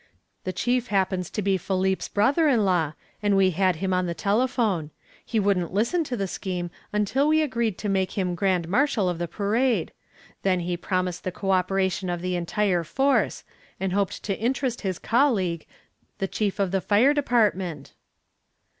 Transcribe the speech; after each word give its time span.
"The 0.45 0.51
chief 0.51 0.87
happens 0.87 1.29
to 1.29 1.43
be 1.43 1.59
Philippe's 1.59 2.07
brother 2.07 2.47
in 2.47 2.65
law, 2.65 2.93
and 3.21 3.37
we 3.37 3.51
had 3.51 3.75
him 3.75 3.93
on 3.93 4.07
the 4.07 4.15
telephone. 4.15 4.89
He 5.23 5.39
wouldn't 5.39 5.75
listen 5.75 6.03
to 6.05 6.17
the 6.17 6.27
scheme 6.27 6.71
until 6.91 7.27
we 7.27 7.43
agreed 7.43 7.77
to 7.77 7.87
make 7.87 8.13
him 8.17 8.33
grand 8.33 8.67
marshal 8.67 9.07
of 9.07 9.19
the 9.19 9.27
parade. 9.27 9.91
Then 10.41 10.61
he 10.61 10.75
promised 10.75 11.23
the 11.23 11.31
cooperation 11.31 12.09
of 12.09 12.23
the 12.23 12.35
entire 12.35 12.83
force 12.83 13.43
and 13.79 13.93
hoped 13.93 14.23
to 14.23 14.39
interest 14.39 14.81
his 14.81 14.97
colleague, 14.97 15.67
the 16.17 16.27
chief 16.27 16.57
of 16.57 16.71
the 16.71 16.81
fire 16.81 17.13
department." 17.13 17.93